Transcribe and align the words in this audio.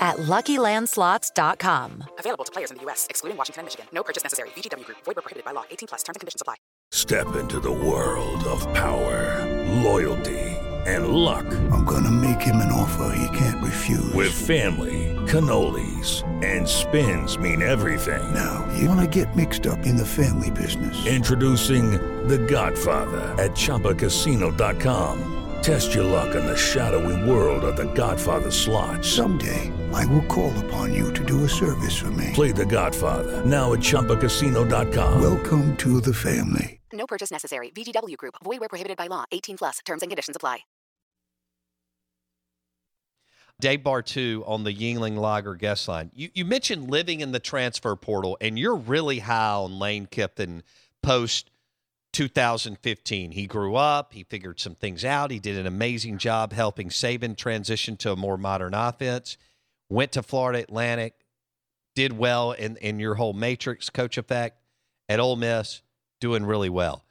at 0.00 0.16
LuckyLandSlots.com. 0.18 2.04
Available 2.18 2.44
to 2.44 2.52
players 2.52 2.70
in 2.70 2.76
the 2.76 2.82
U.S., 2.84 3.06
excluding 3.10 3.36
Washington 3.36 3.60
and 3.60 3.66
Michigan. 3.66 3.86
No 3.92 4.02
purchase 4.02 4.22
necessary. 4.22 4.50
VGW 4.50 4.84
Group. 4.84 4.98
Void 5.04 5.16
where 5.16 5.22
prohibited 5.22 5.44
by 5.44 5.52
law. 5.52 5.64
18 5.70 5.86
plus. 5.88 6.02
Terms 6.02 6.16
and 6.16 6.20
conditions 6.20 6.42
apply. 6.42 6.56
Step 6.90 7.36
into 7.36 7.60
the 7.60 7.70
world 7.70 8.42
of 8.44 8.62
power, 8.74 9.44
loyalty, 9.82 10.38
and 10.86 11.08
luck. 11.08 11.44
I'm 11.70 11.84
gonna 11.84 12.10
make 12.10 12.40
him 12.40 12.56
an 12.56 12.72
offer 12.72 13.14
he 13.14 13.38
can't 13.38 13.62
refuse. 13.62 14.12
With 14.14 14.32
family, 14.32 15.14
cannolis, 15.26 16.24
and 16.42 16.66
spins 16.66 17.36
mean 17.36 17.60
everything. 17.60 18.22
Now, 18.34 18.66
you 18.78 18.88
wanna 18.88 19.06
get 19.06 19.36
mixed 19.36 19.66
up 19.66 19.84
in 19.84 19.96
the 19.96 20.06
family 20.06 20.50
business. 20.50 21.06
Introducing 21.06 21.90
The 22.26 22.38
Godfather 22.38 23.34
at 23.42 23.50
ChumbaCasino.com. 23.50 25.34
Test 25.62 25.94
your 25.94 26.04
luck 26.04 26.34
in 26.34 26.46
the 26.46 26.56
shadowy 26.56 27.28
world 27.30 27.64
of 27.64 27.76
The 27.76 27.92
Godfather 27.92 28.50
slot. 28.50 29.04
Someday, 29.04 29.70
I 29.92 30.06
will 30.06 30.24
call 30.26 30.52
upon 30.66 30.94
you 30.94 31.12
to 31.12 31.24
do 31.24 31.44
a 31.44 31.48
service 31.48 31.96
for 31.96 32.10
me. 32.12 32.30
Play 32.34 32.52
The 32.52 32.66
Godfather 32.66 33.44
now 33.44 33.72
at 33.72 33.80
ChumbaCasino.com. 33.80 35.20
Welcome 35.20 35.76
to 35.78 36.00
the 36.00 36.14
family. 36.14 36.80
No 36.92 37.06
purchase 37.06 37.30
necessary. 37.30 37.70
VGW 37.70 38.16
Group. 38.16 38.34
Void 38.42 38.60
where 38.60 38.68
prohibited 38.68 38.96
by 38.96 39.08
law. 39.08 39.24
18 39.32 39.58
plus. 39.58 39.78
Terms 39.84 40.02
and 40.02 40.10
conditions 40.10 40.36
apply. 40.36 40.60
Dave 43.60 43.80
Bartoo 43.80 44.48
on 44.48 44.62
the 44.62 44.72
Yuengling 44.72 45.18
Lager 45.18 45.56
guest 45.56 45.88
line. 45.88 46.12
You, 46.14 46.28
you 46.32 46.44
mentioned 46.44 46.90
living 46.90 47.20
in 47.20 47.32
the 47.32 47.40
transfer 47.40 47.96
portal, 47.96 48.38
and 48.40 48.56
you're 48.56 48.76
really 48.76 49.18
high 49.18 49.54
on 49.54 49.80
Lane 49.80 50.06
Kiffin 50.06 50.62
post 51.02 51.50
2015. 52.12 53.32
He 53.32 53.46
grew 53.46 53.74
up, 53.74 54.12
he 54.12 54.22
figured 54.22 54.60
some 54.60 54.76
things 54.76 55.04
out. 55.04 55.32
He 55.32 55.40
did 55.40 55.58
an 55.58 55.66
amazing 55.66 56.18
job 56.18 56.52
helping 56.52 56.88
Saban 56.88 57.36
transition 57.36 57.96
to 57.98 58.12
a 58.12 58.16
more 58.16 58.38
modern 58.38 58.74
offense. 58.74 59.36
Went 59.90 60.12
to 60.12 60.22
Florida 60.22 60.60
Atlantic, 60.60 61.14
did 61.94 62.16
well 62.16 62.52
in, 62.52 62.76
in 62.76 63.00
your 63.00 63.14
whole 63.14 63.32
matrix 63.32 63.90
coach 63.90 64.18
effect 64.18 64.60
at 65.08 65.20
Ole 65.20 65.36
Miss, 65.36 65.82
doing 66.20 66.44
really 66.44 66.68
well. 66.68 67.04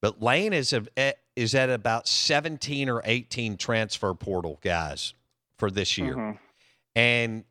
But 0.00 0.22
Lane 0.22 0.52
is 0.52 0.72
a, 0.72 1.14
is 1.36 1.54
at 1.54 1.70
about 1.70 2.08
17 2.08 2.88
or 2.88 3.02
18 3.04 3.56
transfer 3.56 4.14
portal 4.14 4.58
guys 4.62 5.14
for 5.58 5.70
this 5.70 5.96
year. 5.96 6.16
Mm-hmm. 6.16 6.36
And 6.96 7.44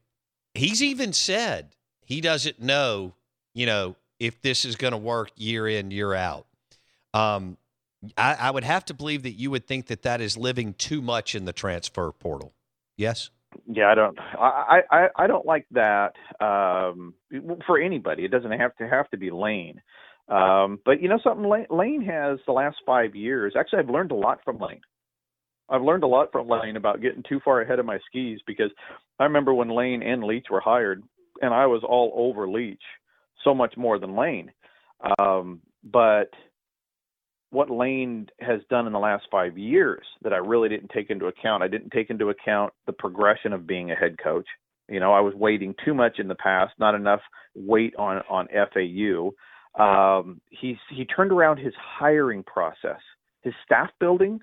he's 0.54 0.84
even 0.84 1.14
said 1.14 1.76
he 2.06 2.22
doesn't 2.22 2.62
know, 2.62 3.14
you 3.54 3.66
know, 3.66 3.96
if 4.20 4.42
this 4.42 4.66
is 4.66 4.76
going 4.76 4.92
to 4.92 4.98
work 4.98 5.32
year 5.36 5.68
in, 5.68 5.92
year 5.92 6.14
out. 6.14 6.46
Um, 7.14 7.58
I, 8.18 8.36
I 8.36 8.52
would 8.52 8.64
have 8.64 8.86
to 8.86 8.94
believe 8.94 9.24
that 9.24 9.32
you 9.32 9.52
would 9.52 9.66
think 9.66 9.88
that 9.88 10.04
that 10.04 10.22
is 10.22 10.38
living 10.38 10.74
too 10.74 11.02
much 11.02 11.36
in 11.36 11.46
the 11.46 11.54
transfer 11.54 12.12
portal. 12.12 12.54
Yes. 12.98 13.30
Yeah, 13.68 13.92
I 13.92 13.96
don't. 13.96 14.18
I 14.20 14.82
I 14.92 15.08
I 15.16 15.28
don't 15.28 15.46
like 15.46 15.66
that 15.72 16.14
um, 16.40 17.14
for 17.66 17.80
anybody. 17.80 18.24
It 18.26 18.32
doesn't 18.32 18.52
have 18.52 18.76
to 18.78 18.88
have 18.88 19.10
to 19.12 19.18
be 19.18 19.32
Lane. 19.32 19.82
Um, 20.30 20.80
but 20.86 21.02
you 21.02 21.10
know 21.10 21.20
something, 21.24 21.48
Lane, 21.48 21.68
Lane 21.70 22.02
has 22.04 22.40
the 22.46 22.54
last 22.54 22.78
five 22.86 23.16
years. 23.16 23.54
Actually, 23.58 23.80
I've 23.80 23.90
learned 23.90 24.12
a 24.12 24.16
lot 24.16 24.40
from 24.46 24.60
Lane. 24.60 24.82
I've 25.70 25.82
learned 25.82 26.04
a 26.04 26.08
lot 26.08 26.32
from 26.32 26.48
Lane 26.48 26.78
about 26.78 27.02
getting 27.02 27.24
too 27.28 27.40
far 27.44 27.62
ahead 27.62 27.80
of 27.80 27.86
my 27.86 28.00
skis 28.08 28.40
because 28.46 28.72
I 29.20 29.24
remember 29.24 29.54
when 29.54 29.70
Lane 29.70 30.04
and 30.04 30.24
Leach 30.24 30.48
were 30.50 30.62
hired, 30.62 31.04
and 31.42 31.54
I 31.54 31.66
was 31.66 31.82
all 31.88 32.12
over 32.16 32.48
Leach 32.50 32.82
so 33.44 33.54
much 33.54 33.76
more 33.78 34.00
than 34.00 34.16
Lane. 34.16 34.52
Um, 35.18 35.62
but 35.84 36.30
what 37.52 37.70
Lane 37.70 38.28
has 38.40 38.62
done 38.70 38.88
in 38.88 38.94
the 38.94 39.00
last 39.00 39.26
five 39.30 39.58
years 39.58 40.04
that 40.24 40.34
I 40.34 40.38
really 40.38 40.70
didn't 40.70 40.90
take 40.90 41.10
into 41.10 41.28
account. 41.28 41.64
I 41.64 41.68
didn't 41.68 41.92
take 41.92 42.10
into 42.10 42.30
account 42.30 42.74
the 42.88 42.94
progression 42.94 43.54
of 43.54 43.68
being 43.68 43.92
a 43.92 43.96
head 43.96 44.18
coach. 44.22 44.48
You 44.90 45.00
know, 45.00 45.14
I 45.14 45.20
was 45.20 45.34
waiting 45.36 45.76
too 45.86 45.94
much 45.94 46.18
in 46.20 46.28
the 46.28 46.36
past, 46.36 46.74
not 46.80 46.96
enough 46.96 47.22
weight 47.56 47.94
on 47.98 48.22
on 48.30 48.48
FAU. 48.74 49.32
Um, 49.82 50.42
he's 50.50 50.78
he 50.90 51.06
turned 51.06 51.32
around 51.32 51.58
his 51.58 51.74
hiring 51.78 52.44
process. 52.44 53.00
His 53.42 53.54
staff 53.66 53.90
building 54.00 54.40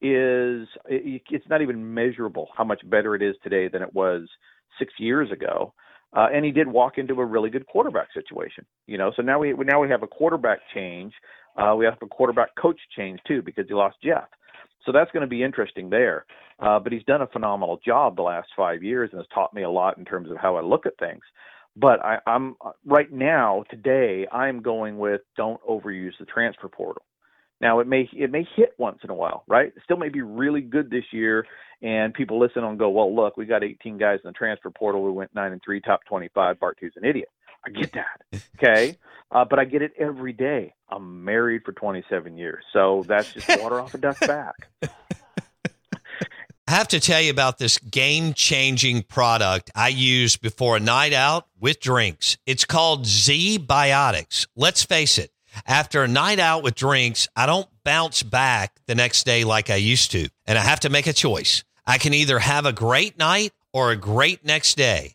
is 0.00 0.68
it, 0.86 1.22
it's 1.30 1.48
not 1.48 1.62
even 1.62 1.94
measurable 1.94 2.48
how 2.56 2.64
much 2.64 2.80
better 2.88 3.14
it 3.14 3.22
is 3.22 3.34
today 3.42 3.68
than 3.68 3.82
it 3.82 3.94
was 3.94 4.28
six 4.78 4.92
years 4.98 5.30
ago. 5.30 5.72
Uh, 6.16 6.28
and 6.32 6.44
he 6.44 6.50
did 6.50 6.66
walk 6.66 6.96
into 6.96 7.20
a 7.20 7.24
really 7.24 7.50
good 7.50 7.66
quarterback 7.66 8.08
situation, 8.14 8.64
you 8.86 8.96
know. 8.96 9.12
So 9.14 9.22
now 9.22 9.38
we 9.38 9.52
now 9.52 9.80
we 9.80 9.90
have 9.90 10.02
a 10.02 10.06
quarterback 10.06 10.60
change. 10.74 11.12
Uh, 11.58 11.74
we 11.76 11.84
have 11.84 11.96
a 12.02 12.06
quarterback 12.06 12.50
coach 12.56 12.78
change 12.96 13.20
too 13.26 13.42
because 13.42 13.66
he 13.68 13.74
lost 13.74 13.96
Jeff. 14.02 14.28
So 14.86 14.92
that's 14.92 15.10
going 15.12 15.22
to 15.22 15.28
be 15.28 15.42
interesting 15.42 15.90
there. 15.90 16.24
Uh, 16.60 16.78
but 16.78 16.92
he's 16.92 17.04
done 17.04 17.22
a 17.22 17.26
phenomenal 17.28 17.80
job 17.84 18.16
the 18.16 18.22
last 18.22 18.48
five 18.56 18.82
years 18.82 19.10
and 19.12 19.20
has 19.20 19.26
taught 19.34 19.54
me 19.54 19.62
a 19.62 19.70
lot 19.70 19.98
in 19.98 20.04
terms 20.04 20.30
of 20.30 20.36
how 20.38 20.56
I 20.56 20.62
look 20.62 20.86
at 20.86 20.98
things. 20.98 21.22
But 21.76 22.04
I, 22.04 22.18
I'm 22.26 22.56
right 22.84 23.12
now 23.12 23.64
today 23.70 24.26
I'm 24.32 24.62
going 24.62 24.98
with 24.98 25.20
don't 25.36 25.60
overuse 25.62 26.12
the 26.18 26.26
transfer 26.26 26.68
portal. 26.68 27.02
Now 27.60 27.80
it 27.80 27.86
may 27.86 28.08
it 28.12 28.30
may 28.30 28.46
hit 28.56 28.74
once 28.78 28.98
in 29.04 29.10
a 29.10 29.14
while, 29.14 29.44
right? 29.48 29.72
Still 29.84 29.96
may 29.96 30.08
be 30.08 30.22
really 30.22 30.60
good 30.60 30.90
this 30.90 31.04
year, 31.12 31.44
and 31.82 32.14
people 32.14 32.38
listen 32.40 32.64
and 32.64 32.78
go, 32.78 32.90
well, 32.90 33.14
look, 33.14 33.36
we 33.36 33.46
got 33.46 33.64
18 33.64 33.98
guys 33.98 34.20
in 34.24 34.28
the 34.28 34.32
transfer 34.32 34.70
portal. 34.70 35.02
We 35.04 35.10
went 35.12 35.34
nine 35.34 35.52
and 35.52 35.60
three, 35.64 35.80
top 35.80 36.00
25. 36.08 36.58
Bartoo's 36.58 36.92
an 36.96 37.04
idiot. 37.04 37.28
I 37.66 37.70
get 37.70 37.92
that, 37.92 38.42
okay, 38.56 38.96
uh, 39.30 39.44
but 39.44 39.58
I 39.58 39.64
get 39.64 39.82
it 39.82 39.92
every 39.98 40.32
day. 40.32 40.74
I'm 40.88 41.24
married 41.24 41.62
for 41.64 41.72
27 41.72 42.36
years, 42.38 42.64
so 42.72 43.04
that's 43.06 43.32
just 43.32 43.48
water 43.60 43.80
off 43.80 43.94
a 43.94 43.98
duck's 43.98 44.26
back. 44.26 44.54
I 46.68 46.72
have 46.72 46.88
to 46.88 47.00
tell 47.00 47.20
you 47.20 47.30
about 47.30 47.56
this 47.56 47.78
game 47.78 48.34
changing 48.34 49.04
product 49.04 49.70
I 49.74 49.88
use 49.88 50.36
before 50.36 50.76
a 50.76 50.80
night 50.80 51.14
out 51.14 51.46
with 51.58 51.80
drinks. 51.80 52.36
It's 52.44 52.66
called 52.66 53.06
Z 53.06 53.60
Biotics. 53.60 54.46
Let's 54.54 54.82
face 54.82 55.16
it, 55.16 55.30
after 55.66 56.02
a 56.02 56.08
night 56.08 56.38
out 56.38 56.62
with 56.62 56.74
drinks, 56.74 57.26
I 57.34 57.46
don't 57.46 57.68
bounce 57.84 58.22
back 58.22 58.74
the 58.86 58.94
next 58.94 59.24
day 59.24 59.44
like 59.44 59.70
I 59.70 59.76
used 59.76 60.10
to. 60.12 60.28
And 60.46 60.58
I 60.58 60.62
have 60.62 60.80
to 60.80 60.90
make 60.90 61.06
a 61.06 61.12
choice. 61.12 61.64
I 61.86 61.98
can 61.98 62.12
either 62.12 62.38
have 62.38 62.66
a 62.66 62.72
great 62.72 63.18
night 63.18 63.52
or 63.72 63.90
a 63.90 63.96
great 63.96 64.44
next 64.44 64.76
day. 64.76 65.14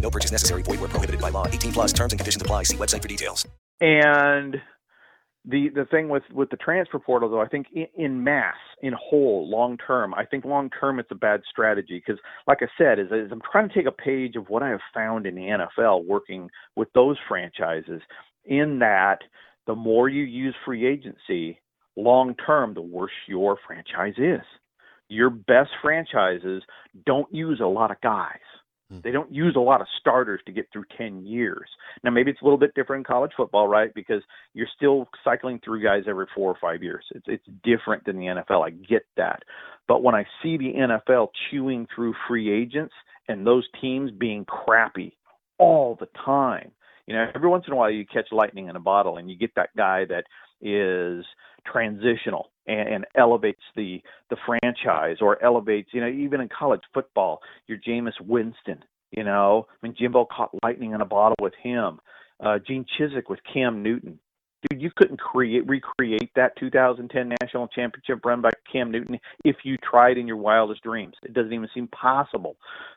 No 0.00 0.10
purchase 0.10 0.32
necessary. 0.32 0.62
Void 0.62 0.80
where 0.80 0.88
prohibited 0.88 1.20
by 1.20 1.30
law. 1.30 1.46
18 1.46 1.72
plus 1.72 1.92
terms 1.92 2.12
and 2.12 2.18
conditions 2.18 2.40
apply. 2.40 2.62
See 2.64 2.76
website 2.76 3.02
for 3.02 3.08
details. 3.08 3.46
And 3.80 4.56
the 5.44 5.68
the 5.74 5.86
thing 5.90 6.08
with 6.08 6.24
with 6.32 6.50
the 6.50 6.56
transfer 6.56 6.98
portal 6.98 7.30
though, 7.30 7.40
I 7.40 7.48
think 7.48 7.68
in, 7.72 7.86
in 7.96 8.24
mass, 8.24 8.56
in 8.82 8.92
whole, 8.92 9.48
long 9.48 9.78
term, 9.78 10.14
I 10.14 10.24
think 10.24 10.44
long 10.44 10.70
term 10.78 10.98
it's 10.98 11.10
a 11.10 11.16
bad 11.16 11.40
strategy 11.50 12.02
because, 12.04 12.20
like 12.46 12.58
I 12.60 12.66
said, 12.76 12.98
is, 12.98 13.06
is 13.06 13.32
I'm 13.32 13.42
trying 13.50 13.68
to 13.68 13.74
take 13.74 13.86
a 13.86 13.92
page 13.92 14.36
of 14.36 14.48
what 14.48 14.62
I 14.62 14.68
have 14.68 14.80
found 14.92 15.26
in 15.26 15.34
the 15.34 15.66
NFL 15.80 16.04
working 16.04 16.50
with 16.76 16.88
those 16.94 17.16
franchises. 17.28 18.02
In 18.44 18.78
that, 18.80 19.18
the 19.66 19.74
more 19.74 20.08
you 20.08 20.24
use 20.24 20.54
free 20.64 20.86
agency 20.86 21.60
long 21.96 22.34
term, 22.46 22.74
the 22.74 22.82
worse 22.82 23.12
your 23.26 23.58
franchise 23.66 24.14
is. 24.18 24.44
Your 25.08 25.30
best 25.30 25.70
franchises 25.82 26.62
don't 27.06 27.32
use 27.32 27.60
a 27.62 27.66
lot 27.66 27.90
of 27.90 28.00
guys. 28.02 28.38
Hmm. 28.90 29.00
They 29.02 29.10
don't 29.10 29.32
use 29.32 29.54
a 29.56 29.60
lot 29.60 29.80
of 29.80 29.86
starters 30.00 30.40
to 30.46 30.52
get 30.52 30.68
through 30.72 30.84
10 30.96 31.24
years. 31.24 31.68
Now, 32.02 32.10
maybe 32.10 32.30
it's 32.30 32.40
a 32.40 32.44
little 32.44 32.58
bit 32.58 32.74
different 32.74 33.00
in 33.00 33.04
college 33.04 33.32
football, 33.36 33.68
right? 33.68 33.92
Because 33.94 34.22
you're 34.54 34.68
still 34.76 35.08
cycling 35.24 35.60
through 35.64 35.82
guys 35.82 36.04
every 36.08 36.26
four 36.34 36.50
or 36.50 36.56
five 36.60 36.82
years. 36.82 37.04
It's, 37.14 37.26
it's 37.28 37.46
different 37.64 38.04
than 38.04 38.16
the 38.16 38.26
NFL. 38.26 38.66
I 38.66 38.70
get 38.70 39.02
that. 39.16 39.42
But 39.86 40.02
when 40.02 40.14
I 40.14 40.24
see 40.42 40.56
the 40.56 40.72
NFL 40.74 41.28
chewing 41.50 41.86
through 41.94 42.14
free 42.26 42.50
agents 42.50 42.94
and 43.28 43.46
those 43.46 43.66
teams 43.80 44.10
being 44.10 44.44
crappy 44.44 45.16
all 45.58 45.96
the 45.98 46.08
time, 46.24 46.70
you 47.06 47.14
know, 47.14 47.26
every 47.34 47.48
once 47.48 47.64
in 47.66 47.72
a 47.72 47.76
while 47.76 47.90
you 47.90 48.04
catch 48.04 48.28
lightning 48.32 48.68
in 48.68 48.76
a 48.76 48.80
bottle 48.80 49.16
and 49.16 49.30
you 49.30 49.36
get 49.36 49.54
that 49.56 49.70
guy 49.76 50.04
that 50.06 50.24
is 50.60 51.24
transitional 51.70 52.50
and, 52.66 52.88
and 52.88 53.06
elevates 53.16 53.62
the 53.76 54.00
the 54.30 54.36
franchise 54.46 55.16
or 55.20 55.42
elevates 55.42 55.90
you 55.92 56.00
know 56.00 56.08
even 56.08 56.40
in 56.40 56.48
college 56.48 56.82
football 56.94 57.40
your 57.66 57.78
Jameis 57.78 58.20
Winston 58.24 58.82
you 59.10 59.24
know? 59.24 59.66
I 59.70 59.86
mean 59.86 59.94
Jimbo 59.98 60.26
caught 60.26 60.50
lightning 60.62 60.92
in 60.92 61.00
a 61.00 61.06
bottle 61.06 61.36
with 61.40 61.54
him. 61.62 61.98
Uh 62.44 62.58
Gene 62.66 62.84
Chizik 62.98 63.28
with 63.28 63.40
Cam 63.52 63.82
Newton. 63.82 64.18
Dude 64.68 64.82
you 64.82 64.90
couldn't 64.96 65.20
create 65.20 65.66
recreate 65.66 66.30
that 66.34 66.56
2010 66.58 67.32
national 67.40 67.68
championship 67.68 68.24
run 68.24 68.40
by 68.40 68.50
Cam 68.70 68.90
Newton 68.90 69.18
if 69.44 69.56
you 69.64 69.76
tried 69.78 70.18
in 70.18 70.26
your 70.26 70.36
wildest 70.36 70.82
dreams. 70.82 71.14
It 71.22 71.32
doesn't 71.32 71.52
even 71.52 71.68
seem 71.74 71.88
possible. 71.88 72.56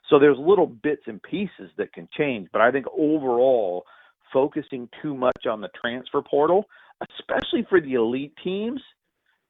So 0.10 0.20
there's 0.20 0.38
little 0.40 0.68
bits 0.68 1.04
and 1.06 1.22
pieces 1.22 1.72
that 1.78 1.94
can 1.94 2.08
change 2.18 2.50
but 2.52 2.62
I 2.62 2.72
think 2.72 2.86
overall 2.98 3.86
focusing 4.34 4.88
too 5.02 5.16
much 5.16 5.46
on 5.50 5.62
the 5.62 5.70
transfer 5.80 6.22
portal 6.22 6.66
especially 7.02 7.66
for 7.70 7.82
the 7.82 7.94
elite 7.94 8.34
teams 8.44 8.82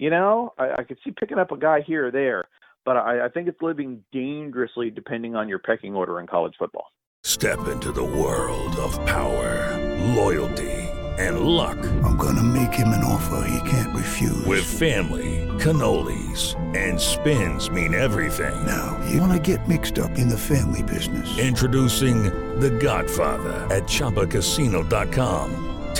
you 0.02 0.10
know, 0.10 0.52
I, 0.58 0.72
I 0.80 0.84
could 0.84 0.98
see 1.04 1.12
picking 1.12 1.38
up 1.38 1.52
a 1.52 1.58
guy 1.58 1.82
here 1.82 2.08
or 2.08 2.12
there, 2.12 2.46
but 2.86 2.98
I, 2.98 3.26
I 3.26 3.30
think 3.30 3.48
it's 3.48 3.62
living 3.62 4.04
dangerously 4.12 4.90
depending 4.90 5.36
on 5.36 5.48
your 5.48 5.60
pecking 5.60 5.96
order 5.96 6.20
in 6.20 6.26
college 6.26 6.56
football. 6.58 6.88
Step 7.24 7.68
into 7.68 7.92
the 7.92 8.04
world 8.04 8.76
of 8.78 8.94
power, 9.06 9.78
loyalty, 10.16 10.72
and 11.20 11.42
luck. 11.42 11.78
I'm 12.04 12.18
going 12.18 12.36
to 12.36 12.42
make 12.42 12.74
him 12.74 12.88
an 12.88 13.04
offer 13.04 13.48
he 13.48 13.70
can't 13.70 13.96
refuse. 13.96 14.44
With 14.44 14.66
family, 14.66 15.48
cannolis, 15.60 16.56
and 16.76 17.00
spins 17.00 17.70
mean 17.70 17.94
everything. 17.94 18.66
Now, 18.66 19.00
you 19.08 19.22
want 19.22 19.34
to 19.34 19.56
get 19.56 19.68
mixed 19.68 20.00
up 20.00 20.18
in 20.18 20.28
the 20.28 20.38
family 20.38 20.82
business. 20.82 21.38
Introducing 21.38 22.24
The 22.60 22.72
Godfather 22.72 23.68
at 23.70 23.84
ChumbaCasino.com. 23.84 25.71